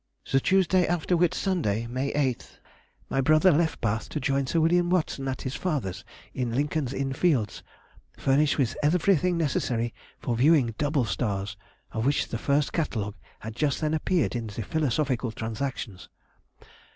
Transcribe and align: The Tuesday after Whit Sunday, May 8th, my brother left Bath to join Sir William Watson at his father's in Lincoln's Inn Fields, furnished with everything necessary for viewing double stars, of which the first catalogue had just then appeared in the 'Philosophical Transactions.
The 0.31 0.39
Tuesday 0.39 0.87
after 0.87 1.15
Whit 1.15 1.35
Sunday, 1.35 1.85
May 1.85 2.11
8th, 2.13 2.57
my 3.07 3.21
brother 3.21 3.51
left 3.51 3.79
Bath 3.81 4.09
to 4.09 4.19
join 4.19 4.47
Sir 4.47 4.59
William 4.59 4.89
Watson 4.89 5.27
at 5.27 5.43
his 5.43 5.53
father's 5.53 6.03
in 6.33 6.55
Lincoln's 6.55 6.91
Inn 6.91 7.13
Fields, 7.13 7.61
furnished 8.17 8.57
with 8.57 8.75
everything 8.81 9.37
necessary 9.37 9.93
for 10.17 10.35
viewing 10.35 10.73
double 10.79 11.05
stars, 11.05 11.55
of 11.91 12.07
which 12.07 12.29
the 12.29 12.39
first 12.39 12.73
catalogue 12.73 13.17
had 13.41 13.55
just 13.55 13.79
then 13.79 13.93
appeared 13.93 14.35
in 14.35 14.47
the 14.47 14.63
'Philosophical 14.63 15.31
Transactions. 15.31 16.09